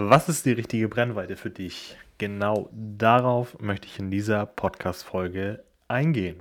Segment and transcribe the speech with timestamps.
[0.00, 1.96] Was ist die richtige Brennweite für dich?
[2.18, 6.36] Genau darauf möchte ich in dieser Podcast-Folge eingehen.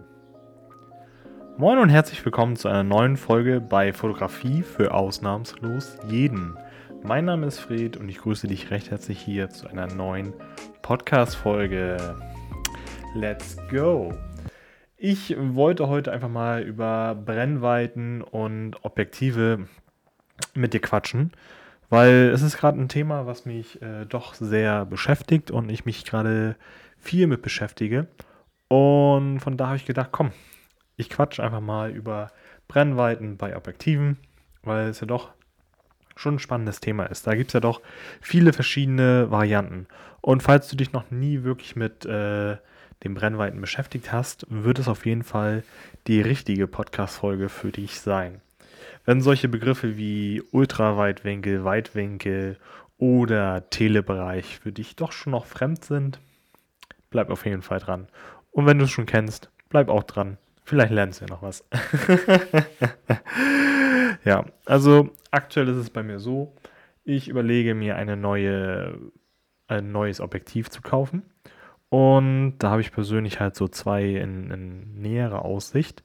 [1.57, 6.55] Moin und herzlich willkommen zu einer neuen Folge bei Fotografie für ausnahmslos jeden.
[7.01, 10.33] Mein Name ist Fred und ich grüße dich recht herzlich hier zu einer neuen
[10.83, 12.15] Podcast-Folge.
[13.15, 14.13] Let's go!
[14.97, 19.67] Ich wollte heute einfach mal über Brennweiten und Objektive
[20.53, 21.31] mit dir quatschen,
[21.89, 26.05] weil es ist gerade ein Thema, was mich äh, doch sehr beschäftigt und ich mich
[26.05, 26.55] gerade
[26.99, 28.07] viel mit beschäftige.
[28.67, 30.31] Und von da habe ich gedacht, komm,
[30.97, 32.31] ich quatsch einfach mal über
[32.67, 34.17] Brennweiten bei Objektiven,
[34.63, 35.31] weil es ja doch
[36.15, 37.27] schon ein spannendes Thema ist.
[37.27, 37.81] Da gibt es ja doch
[38.21, 39.87] viele verschiedene Varianten.
[40.21, 42.57] Und falls du dich noch nie wirklich mit äh,
[43.03, 45.63] den Brennweiten beschäftigt hast, wird es auf jeden Fall
[46.07, 48.41] die richtige Podcast-Folge für dich sein.
[49.05, 52.57] Wenn solche Begriffe wie Ultraweitwinkel, Weitwinkel
[52.97, 56.19] oder Telebereich für dich doch schon noch fremd sind,
[57.09, 58.07] bleib auf jeden Fall dran.
[58.51, 60.37] Und wenn du es schon kennst, bleib auch dran.
[60.63, 61.63] Vielleicht lernst du ja noch was.
[64.25, 66.53] ja, also aktuell ist es bei mir so,
[67.03, 68.99] ich überlege mir eine neue,
[69.67, 71.23] ein neues Objektiv zu kaufen.
[71.89, 76.03] Und da habe ich persönlich halt so zwei in, in näherer Aussicht.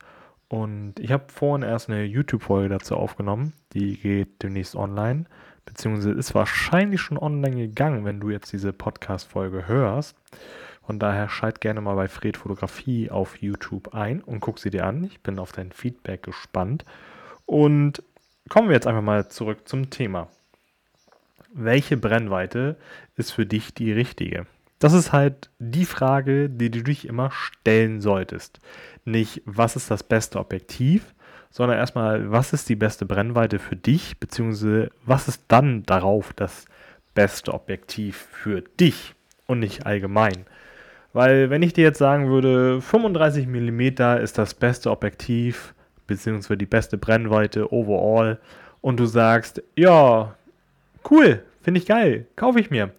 [0.52, 3.54] Und ich habe vorhin erst eine YouTube-Folge dazu aufgenommen.
[3.72, 5.24] Die geht demnächst online.
[5.64, 10.14] Beziehungsweise ist wahrscheinlich schon online gegangen, wenn du jetzt diese Podcast-Folge hörst.
[10.84, 14.84] Von daher schalt gerne mal bei Fred Fotografie auf YouTube ein und guck sie dir
[14.84, 15.04] an.
[15.04, 16.84] Ich bin auf dein Feedback gespannt.
[17.46, 18.02] Und
[18.50, 20.28] kommen wir jetzt einfach mal zurück zum Thema.
[21.54, 22.76] Welche Brennweite
[23.16, 24.44] ist für dich die richtige?
[24.82, 28.58] Das ist halt die Frage, die du dich immer stellen solltest.
[29.04, 31.14] Nicht, was ist das beste Objektiv,
[31.50, 36.64] sondern erstmal, was ist die beste Brennweite für dich, beziehungsweise was ist dann darauf das
[37.14, 39.14] beste Objektiv für dich
[39.46, 40.46] und nicht allgemein.
[41.12, 43.80] Weil wenn ich dir jetzt sagen würde, 35 mm
[44.20, 45.74] ist das beste Objektiv,
[46.08, 48.40] beziehungsweise die beste Brennweite overall,
[48.80, 50.34] und du sagst, ja,
[51.08, 52.90] cool, finde ich geil, kaufe ich mir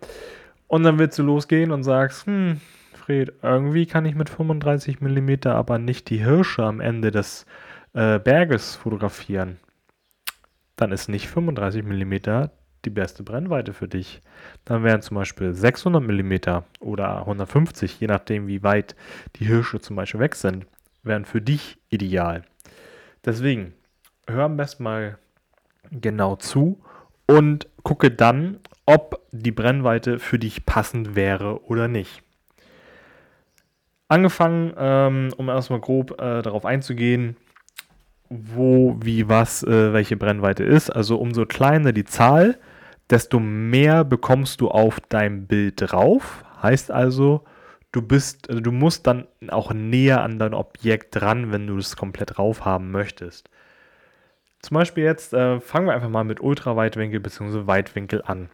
[0.67, 2.59] und dann willst du losgehen und sagst, hm,
[2.93, 7.45] Fred, irgendwie kann ich mit 35 mm aber nicht die Hirsche am Ende des
[7.93, 9.57] äh, Berges fotografieren.
[10.75, 12.47] Dann ist nicht 35 mm
[12.85, 14.21] die beste Brennweite für dich.
[14.65, 18.95] Dann wären zum Beispiel 600 mm oder 150, je nachdem wie weit
[19.35, 20.65] die Hirsche zum Beispiel weg sind,
[21.03, 22.43] wären für dich ideal.
[23.25, 23.73] Deswegen,
[24.27, 25.17] hör am besten mal
[25.91, 26.81] genau zu
[27.27, 32.23] und gucke dann, ob die Brennweite für dich passend wäre oder nicht.
[34.07, 37.35] Angefangen, ähm, um erstmal grob äh, darauf einzugehen,
[38.29, 40.89] wo, wie, was, äh, welche Brennweite ist.
[40.89, 42.59] Also umso kleiner die Zahl,
[43.09, 46.43] desto mehr bekommst du auf dein Bild drauf.
[46.61, 47.43] Heißt also,
[47.91, 51.95] du bist, also du musst dann auch näher an dein Objekt dran, wenn du es
[51.95, 53.49] komplett drauf haben möchtest.
[54.61, 57.67] Zum Beispiel jetzt äh, fangen wir einfach mal mit Ultraweitwinkel bzw.
[57.67, 58.49] Weitwinkel an.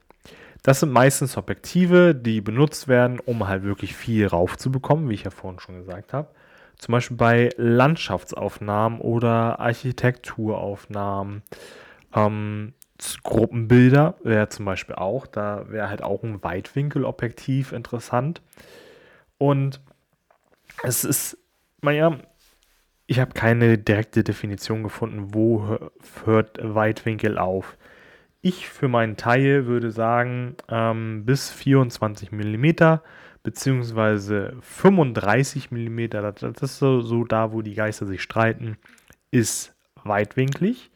[0.63, 5.31] Das sind meistens Objektive, die benutzt werden, um halt wirklich viel raufzubekommen, wie ich ja
[5.31, 6.29] vorhin schon gesagt habe.
[6.77, 11.43] Zum Beispiel bei Landschaftsaufnahmen oder Architekturaufnahmen.
[12.15, 12.73] Ähm,
[13.23, 18.41] Gruppenbilder wäre zum Beispiel auch, da wäre halt auch ein Weitwinkelobjektiv interessant.
[19.37, 19.81] Und
[20.83, 21.37] es ist,
[21.81, 22.19] naja,
[23.07, 25.79] ich habe keine direkte Definition gefunden, wo
[26.25, 27.77] hört Weitwinkel auf.
[28.41, 33.00] Ich für meinen Teil würde sagen, ähm, bis 24 mm
[33.44, 38.77] beziehungsweise 35 mm, das, ist so, so da, wo die Geister sich streiten,
[39.31, 40.91] ist weitwinklig,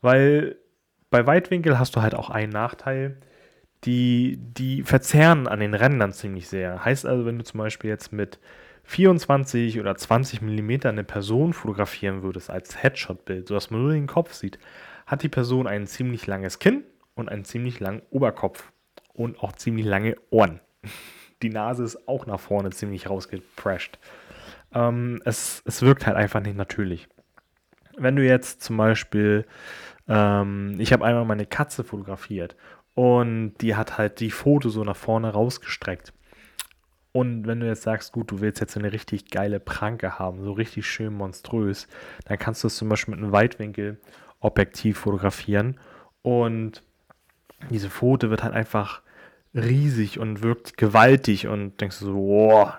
[0.00, 0.56] weil
[1.10, 3.18] bei Weitwinkel hast du halt auch einen Nachteil,
[3.84, 6.84] die, die verzerren an den Rändern ziemlich sehr.
[6.84, 8.38] Heißt also, wenn du zum Beispiel jetzt mit
[8.84, 14.32] 24 oder 20 mm eine Person fotografieren würdest als Headshot-Bild, sodass man nur den Kopf
[14.32, 14.58] sieht,
[15.08, 18.70] hat die Person ein ziemlich langes Kinn und einen ziemlich langen Oberkopf
[19.14, 20.60] und auch ziemlich lange Ohren.
[21.42, 23.98] Die Nase ist auch nach vorne ziemlich rausgeprescht.
[24.74, 27.08] Ähm, es, es wirkt halt einfach nicht natürlich.
[27.96, 29.46] Wenn du jetzt zum Beispiel,
[30.08, 32.56] ähm, ich habe einmal meine Katze fotografiert
[32.94, 36.12] und die hat halt die Foto so nach vorne rausgestreckt.
[37.12, 40.52] Und wenn du jetzt sagst, gut, du willst jetzt eine richtig geile Pranke haben, so
[40.52, 41.88] richtig schön monströs,
[42.26, 43.98] dann kannst du es zum Beispiel mit einem Weitwinkel
[44.40, 45.78] Objektiv fotografieren
[46.22, 46.82] und
[47.70, 49.02] diese Foto wird halt einfach
[49.54, 52.78] riesig und wirkt gewaltig und denkst du so, boah,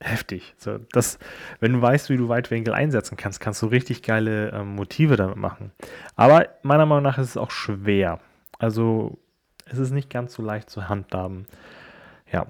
[0.00, 0.54] heftig.
[0.58, 1.18] So, das,
[1.58, 5.36] wenn du weißt, wie du Weitwinkel einsetzen kannst, kannst du richtig geile ähm, Motive damit
[5.36, 5.72] machen.
[6.14, 8.20] Aber meiner Meinung nach ist es auch schwer.
[8.58, 9.18] Also
[9.68, 11.46] Es ist nicht ganz so leicht zu handhaben.
[12.32, 12.46] Ja,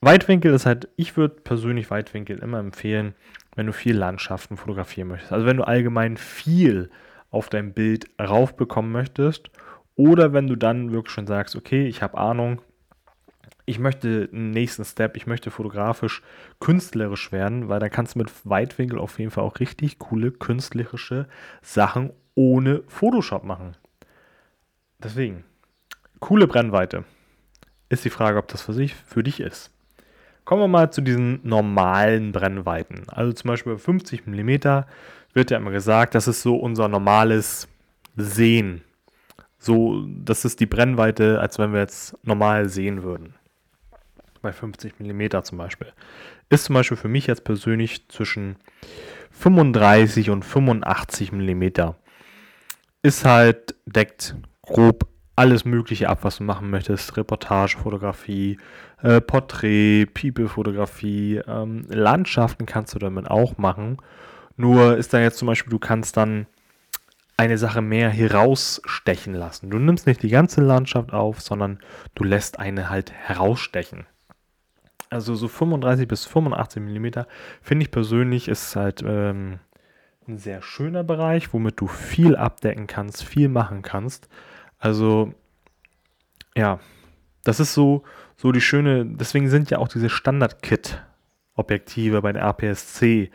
[0.00, 3.14] Weitwinkel ist halt, ich würde persönlich Weitwinkel immer empfehlen,
[3.56, 5.32] wenn du viel Landschaften fotografieren möchtest.
[5.32, 6.90] Also wenn du allgemein viel
[7.30, 9.50] auf dein Bild raufbekommen möchtest
[9.96, 12.62] oder wenn du dann wirklich schon sagst, okay, ich habe Ahnung,
[13.66, 16.22] ich möchte einen nächsten Step, ich möchte fotografisch
[16.58, 21.28] künstlerisch werden, weil dann kannst du mit Weitwinkel auf jeden Fall auch richtig coole künstlerische
[21.62, 23.76] Sachen ohne Photoshop machen.
[24.98, 25.44] Deswegen,
[26.18, 27.04] coole Brennweite.
[27.88, 29.70] Ist die Frage, ob das für, sich, für dich ist.
[30.44, 33.04] Kommen wir mal zu diesen normalen Brennweiten.
[33.08, 34.84] Also zum Beispiel bei 50 mm
[35.32, 37.68] wird ja immer gesagt, das ist so unser normales
[38.16, 38.82] Sehen.
[39.58, 43.34] So, das ist die Brennweite, als wenn wir jetzt normal sehen würden.
[44.42, 45.92] Bei 50 mm zum Beispiel.
[46.48, 48.56] Ist zum Beispiel für mich jetzt persönlich zwischen
[49.32, 51.64] 35 und 85 mm.
[53.02, 55.06] Ist halt, deckt grob
[55.36, 57.16] alles Mögliche ab, was du machen möchtest.
[57.16, 58.58] Reportagefotografie,
[59.02, 63.98] äh, Porträt, People-Fotografie, ähm, Landschaften kannst du damit auch machen.
[64.56, 66.46] Nur ist da jetzt zum Beispiel, du kannst dann
[67.36, 69.70] eine Sache mehr herausstechen lassen.
[69.70, 71.78] Du nimmst nicht die ganze Landschaft auf, sondern
[72.14, 74.04] du lässt eine halt herausstechen.
[75.08, 77.06] Also so 35 bis 85 mm
[77.62, 79.58] finde ich persönlich ist halt ähm,
[80.28, 84.28] ein sehr schöner Bereich, womit du viel abdecken kannst, viel machen kannst.
[84.78, 85.32] Also
[86.56, 86.80] ja,
[87.44, 88.04] das ist so,
[88.36, 93.30] so die schöne, deswegen sind ja auch diese Standard-Kit-Objektive bei der APS-C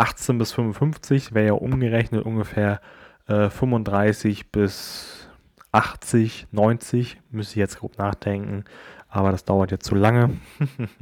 [0.00, 2.80] 18 bis 55, wäre ja umgerechnet ungefähr
[3.28, 5.28] äh, 35 bis
[5.72, 8.64] 80, 90, müsste ich jetzt grob nachdenken,
[9.10, 10.30] aber das dauert jetzt zu lange.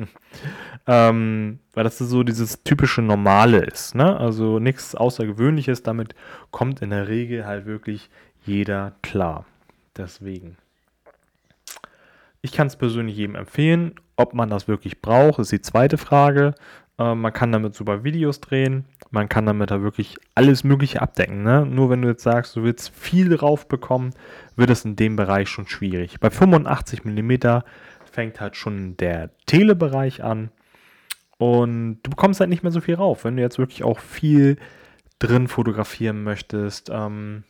[0.88, 4.18] ähm, weil das so dieses typische Normale ist, ne?
[4.18, 6.16] Also nichts Außergewöhnliches, damit
[6.50, 8.10] kommt in der Regel halt wirklich
[8.44, 9.44] jeder klar.
[9.96, 10.56] Deswegen.
[12.40, 13.94] Ich kann es persönlich jedem empfehlen.
[14.16, 16.54] Ob man das wirklich braucht, ist die zweite Frage.
[16.98, 18.84] Äh, man kann damit super Videos drehen.
[19.10, 21.42] Man kann damit da wirklich alles Mögliche abdecken.
[21.42, 21.64] Ne?
[21.64, 24.10] Nur wenn du jetzt sagst, du willst viel drauf bekommen,
[24.56, 26.20] wird es in dem Bereich schon schwierig.
[26.20, 27.62] Bei 85 mm
[28.10, 30.50] fängt halt schon der Telebereich an.
[31.38, 33.24] Und du bekommst halt nicht mehr so viel rauf.
[33.24, 34.56] Wenn du jetzt wirklich auch viel
[35.20, 37.44] drin fotografieren möchtest, ähm,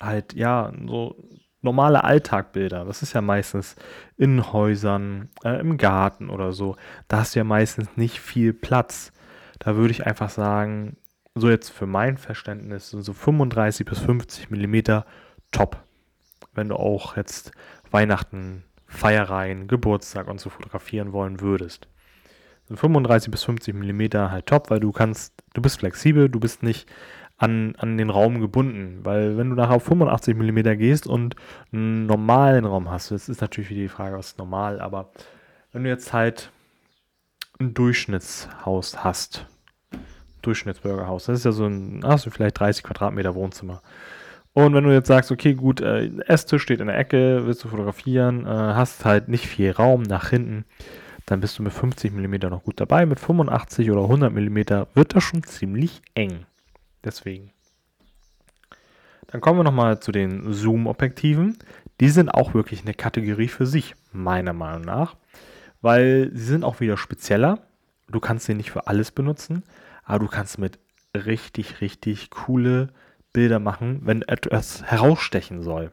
[0.00, 1.16] halt, ja, so
[1.62, 3.76] normale Alltagbilder, das ist ja meistens
[4.16, 6.76] in Häusern, äh, im Garten oder so,
[7.08, 9.12] da hast du ja meistens nicht viel Platz.
[9.58, 10.96] Da würde ich einfach sagen,
[11.34, 15.04] so jetzt für mein Verständnis, so 35 bis 50 Millimeter
[15.52, 15.82] top.
[16.54, 17.52] Wenn du auch jetzt
[17.90, 21.88] Weihnachten, Feierreihen, Geburtstag und so fotografieren wollen würdest.
[22.68, 26.62] So 35 bis 50 Millimeter halt top, weil du kannst, du bist flexibel, du bist
[26.62, 26.88] nicht
[27.40, 29.00] an, an den Raum gebunden.
[29.02, 31.34] Weil wenn du nachher auf 85 mm gehst und
[31.72, 35.10] einen normalen Raum hast, das ist natürlich wieder die Frage, was ist normal, aber
[35.72, 36.52] wenn du jetzt halt
[37.58, 39.46] ein Durchschnittshaus hast,
[40.42, 43.82] Durchschnittsbürgerhaus, das ist ja so ein, hast du vielleicht 30 Quadratmeter Wohnzimmer.
[44.52, 47.68] Und wenn du jetzt sagst, okay, gut, äh, Esstisch steht in der Ecke, willst du
[47.68, 50.64] fotografieren, äh, hast halt nicht viel Raum nach hinten,
[51.24, 53.06] dann bist du mit 50 mm noch gut dabei.
[53.06, 54.56] Mit 85 oder 100 mm
[54.94, 56.46] wird das schon ziemlich eng.
[57.04, 57.52] Deswegen.
[59.28, 61.56] Dann kommen wir nochmal zu den Zoom-Objektiven.
[62.00, 65.16] Die sind auch wirklich eine Kategorie für sich, meiner Meinung nach,
[65.80, 67.60] weil sie sind auch wieder spezieller.
[68.08, 69.62] Du kannst sie nicht für alles benutzen,
[70.04, 70.78] aber du kannst mit
[71.14, 72.88] richtig, richtig coole
[73.32, 75.92] Bilder machen, wenn etwas herausstechen soll.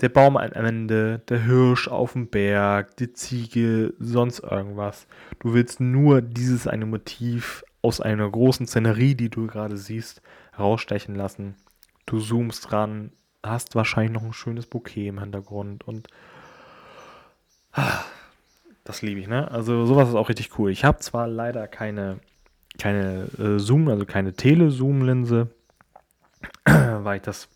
[0.00, 5.06] Der Baum am Ende, der Hirsch auf dem Berg, die Ziege, sonst irgendwas.
[5.38, 10.22] Du willst nur dieses eine Motiv aus einer großen Szenerie, die du gerade siehst,
[10.58, 11.56] rausstechen lassen.
[12.06, 13.12] Du zoomst dran,
[13.42, 16.08] hast wahrscheinlich noch ein schönes Bouquet im Hintergrund und
[18.84, 19.50] das liebe ich, ne?
[19.50, 20.70] Also sowas ist auch richtig cool.
[20.70, 22.18] Ich habe zwar leider keine,
[22.78, 25.48] keine äh, Zoom, also keine Tele-Zoom-Linse,
[26.64, 27.48] weil ich das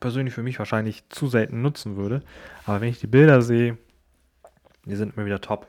[0.00, 2.22] persönlich für mich wahrscheinlich zu selten nutzen würde.
[2.66, 3.78] Aber wenn ich die Bilder sehe,
[4.84, 5.66] die sind mir wieder top.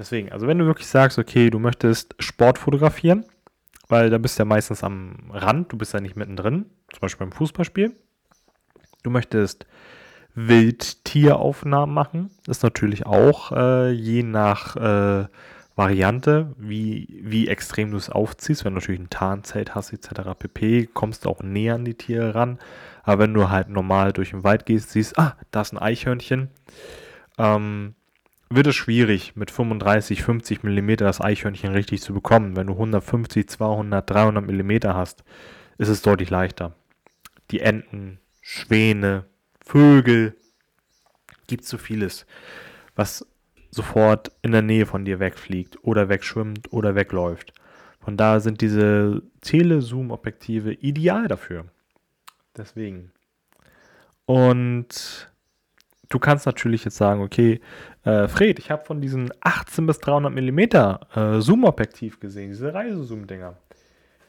[0.00, 3.26] Deswegen, also wenn du wirklich sagst, okay, du möchtest Sport fotografieren,
[3.86, 7.26] weil da bist du ja meistens am Rand, du bist ja nicht mittendrin, zum Beispiel
[7.26, 7.94] beim Fußballspiel.
[9.02, 9.66] Du möchtest
[10.34, 15.26] Wildtieraufnahmen machen, ist natürlich auch äh, je nach äh,
[15.76, 18.64] Variante, wie, wie extrem du es aufziehst.
[18.64, 20.30] Wenn du natürlich ein Tarnzelt hast, etc.
[20.38, 22.58] pp., kommst du auch näher an die Tiere ran.
[23.02, 26.48] Aber wenn du halt normal durch den Wald gehst, siehst, ah, da ist ein Eichhörnchen,
[27.36, 27.94] ähm,
[28.52, 32.56] wird es schwierig, mit 35, 50 mm das Eichhörnchen richtig zu bekommen.
[32.56, 35.22] Wenn du 150, 200, 300 mm hast,
[35.78, 36.74] ist es deutlich leichter.
[37.52, 39.24] Die Enten, Schwäne,
[39.64, 40.36] Vögel,
[41.46, 42.26] gibt so vieles,
[42.96, 43.26] was
[43.70, 47.52] sofort in der Nähe von dir wegfliegt oder wegschwimmt oder wegläuft.
[48.00, 51.66] Von daher sind diese Tele-Zoom-Objektive ideal dafür.
[52.56, 53.12] Deswegen.
[54.26, 55.30] Und
[56.10, 57.60] du kannst natürlich jetzt sagen, okay,
[58.04, 63.56] äh, Fred, ich habe von diesen 18 bis 300 mm äh, Zoom-Objektiv gesehen, diese Reisezoom-Dinger.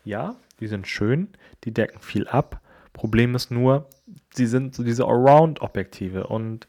[0.05, 1.27] Ja, die sind schön,
[1.65, 2.61] die decken viel ab.
[2.93, 3.87] Problem ist nur,
[4.33, 6.67] sie sind so diese Around-Objektive und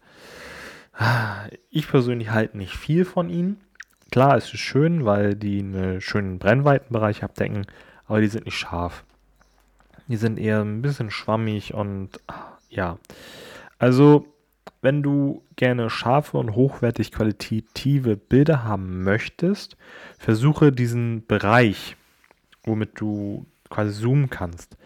[0.95, 3.61] ah, ich persönlich halte nicht viel von ihnen.
[4.11, 7.67] Klar, es ist schön, weil die einen schönen Brennweitenbereich abdecken,
[8.07, 9.05] aber die sind nicht scharf.
[10.09, 12.99] Die sind eher ein bisschen schwammig und ah, ja.
[13.79, 14.32] Also
[14.83, 19.77] wenn du gerne scharfe und hochwertig qualitative Bilder haben möchtest,
[20.19, 21.97] versuche diesen Bereich,
[22.65, 24.77] womit du quasi zoomen kannst,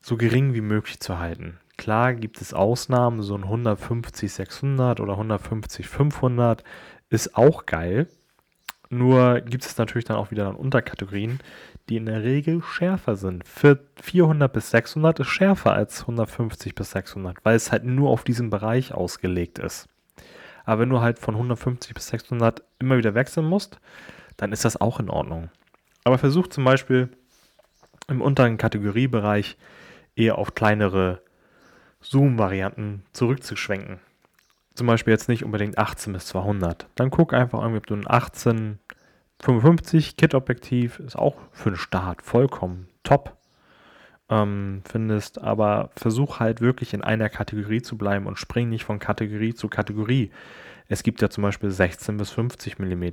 [0.00, 1.58] so gering wie möglich zu halten.
[1.78, 6.62] Klar gibt es Ausnahmen, so ein 150 600 oder 150 500
[7.08, 8.08] ist auch geil.
[8.88, 11.40] Nur gibt es natürlich dann auch wieder dann Unterkategorien,
[11.88, 13.46] die in der Regel schärfer sind.
[13.46, 18.24] Für 400 bis 600 ist schärfer als 150 bis 600, weil es halt nur auf
[18.24, 19.88] diesen Bereich ausgelegt ist.
[20.64, 23.78] Aber wenn du halt von 150 bis 600 immer wieder wechseln musst,
[24.36, 25.48] dann ist das auch in Ordnung.
[26.04, 27.08] Aber versuch zum Beispiel
[28.08, 29.56] im unteren Kategoriebereich
[30.16, 31.22] eher auf kleinere
[32.00, 34.00] Zoom-Varianten zurückzuschwenken.
[34.74, 36.86] Zum Beispiel jetzt nicht unbedingt 18 bis 200.
[36.96, 38.78] Dann guck einfach irgendwie, ob du ein 18
[39.42, 43.36] 55 Kit-Objektiv ist auch für den Start vollkommen top.
[44.28, 48.98] Ähm, findest, aber versuch halt wirklich in einer Kategorie zu bleiben und spring nicht von
[48.98, 50.32] Kategorie zu Kategorie.
[50.88, 53.04] Es gibt ja zum Beispiel 16 bis 50 mm.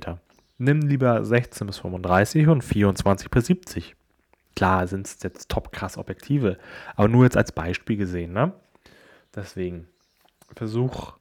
[0.58, 3.96] Nimm lieber 16 bis 35 und 24 bis 70.
[4.56, 6.58] Klar sind es jetzt top krass Objektive,
[6.96, 8.52] aber nur jetzt als Beispiel gesehen, ne?
[9.34, 9.88] Deswegen
[10.56, 11.14] versuch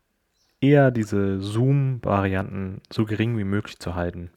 [0.62, 4.32] eher diese Zoom-Varianten so gering wie möglich zu halten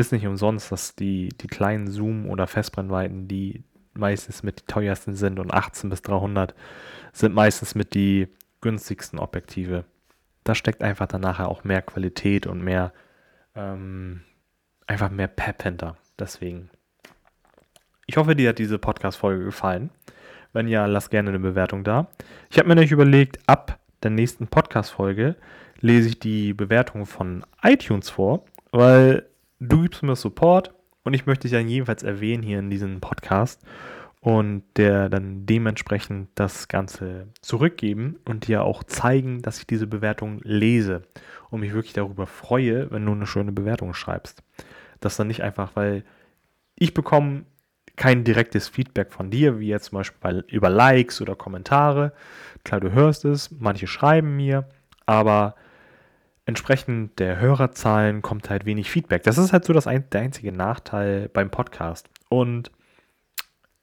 [0.00, 3.64] ist nicht umsonst, dass die, die kleinen Zoom- oder Festbrennweiten, die
[3.94, 6.54] meistens mit die teuersten sind und 18 bis 300
[7.12, 8.28] sind meistens mit die
[8.60, 9.84] günstigsten Objektive.
[10.44, 12.92] Da steckt einfach dann nachher auch mehr Qualität und mehr,
[13.54, 14.22] ähm,
[14.86, 15.96] einfach mehr Pep hinter.
[16.18, 16.70] Deswegen.
[18.06, 19.90] Ich hoffe, dir hat diese Podcast-Folge gefallen.
[20.52, 22.08] Wenn ja, lass gerne eine Bewertung da.
[22.50, 25.36] Ich habe mir nämlich überlegt, ab der nächsten Podcast-Folge
[25.80, 29.29] lese ich die Bewertung von iTunes vor, weil
[29.60, 30.74] du gibst mir Support
[31.04, 33.62] und ich möchte dich dann jedenfalls erwähnen hier in diesem Podcast
[34.20, 40.40] und der dann dementsprechend das Ganze zurückgeben und dir auch zeigen, dass ich diese Bewertung
[40.42, 41.02] lese
[41.50, 44.42] und mich wirklich darüber freue, wenn du eine schöne Bewertung schreibst.
[45.00, 46.04] Das dann nicht einfach, weil
[46.74, 47.44] ich bekomme
[47.96, 52.12] kein direktes Feedback von dir, wie jetzt zum Beispiel über Likes oder Kommentare.
[52.64, 54.68] Klar, du hörst es, manche schreiben mir,
[55.06, 55.54] aber
[56.46, 59.22] entsprechend der Hörerzahlen kommt halt wenig Feedback.
[59.22, 62.08] Das ist halt so das ein, der einzige Nachteil beim Podcast.
[62.28, 62.70] Und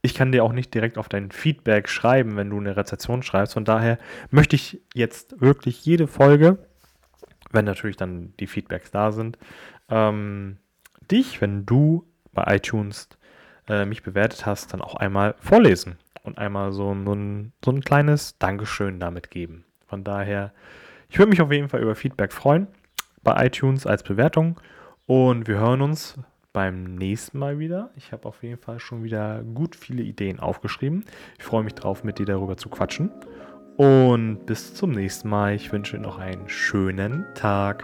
[0.02, 3.54] ich kann dir auch nicht direkt auf dein Feedback schreiben, wenn du eine Rezession schreibst.
[3.54, 3.98] Von daher
[4.30, 6.58] möchte ich jetzt wirklich jede Folge,
[7.52, 9.38] wenn natürlich dann die Feedbacks da sind,
[9.90, 10.58] ähm,
[11.10, 13.10] dich, wenn du bei iTunes
[13.68, 17.82] äh, mich bewertet hast, dann auch einmal vorlesen und einmal so, so, ein, so ein
[17.82, 19.66] kleines Dankeschön damit geben.
[19.88, 20.54] Von daher
[21.10, 22.68] ich würde mich auf jeden Fall über Feedback freuen
[23.24, 24.60] bei iTunes als Bewertung
[25.06, 26.18] und wir hören uns
[26.54, 27.92] beim nächsten Mal wieder.
[27.96, 31.06] Ich habe auf jeden Fall schon wieder gut viele Ideen aufgeschrieben.
[31.38, 33.12] Ich freue mich drauf, mit dir darüber zu quatschen.
[33.78, 35.54] Und bis zum nächsten Mal.
[35.54, 37.84] Ich wünsche noch einen schönen Tag.